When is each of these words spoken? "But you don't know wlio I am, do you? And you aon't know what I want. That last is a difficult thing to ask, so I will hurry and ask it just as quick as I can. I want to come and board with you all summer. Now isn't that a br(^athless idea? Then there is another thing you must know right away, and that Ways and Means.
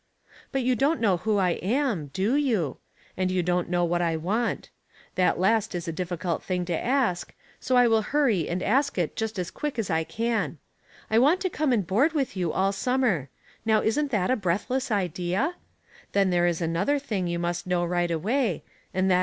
"But 0.51 0.63
you 0.63 0.75
don't 0.75 0.99
know 0.99 1.15
wlio 1.15 1.39
I 1.39 1.51
am, 1.61 2.07
do 2.07 2.35
you? 2.35 2.77
And 3.15 3.29
you 3.29 3.43
aon't 3.43 3.69
know 3.69 3.85
what 3.85 4.01
I 4.01 4.17
want. 4.17 4.71
That 5.13 5.39
last 5.39 5.75
is 5.75 5.87
a 5.87 5.91
difficult 5.91 6.41
thing 6.41 6.65
to 6.65 6.73
ask, 6.83 7.35
so 7.59 7.75
I 7.77 7.87
will 7.87 8.01
hurry 8.01 8.49
and 8.49 8.63
ask 8.63 8.97
it 8.97 9.15
just 9.15 9.37
as 9.37 9.51
quick 9.51 9.77
as 9.77 9.91
I 9.91 10.03
can. 10.03 10.57
I 11.11 11.19
want 11.19 11.39
to 11.41 11.51
come 11.51 11.71
and 11.71 11.85
board 11.85 12.13
with 12.13 12.35
you 12.35 12.51
all 12.51 12.71
summer. 12.71 13.29
Now 13.63 13.83
isn't 13.83 14.09
that 14.09 14.31
a 14.31 14.35
br(^athless 14.37 14.89
idea? 14.89 15.53
Then 16.13 16.31
there 16.31 16.47
is 16.47 16.61
another 16.61 16.97
thing 16.97 17.27
you 17.27 17.37
must 17.37 17.67
know 17.67 17.85
right 17.85 18.09
away, 18.09 18.47
and 18.55 18.55
that 18.57 18.59
Ways 18.63 18.93
and 19.03 19.07
Means. 19.09 19.19